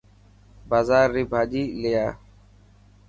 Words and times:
بازار 0.69 1.05
ري 1.15 1.23
ڀاڄي 1.31 1.63
لي 1.81 1.91
آءِ. 2.05 2.11